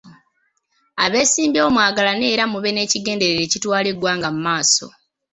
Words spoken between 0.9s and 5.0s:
Abeesimbyewo mwagalane era mube n'ekigendererwa ekitwala eggwanga mu maaso.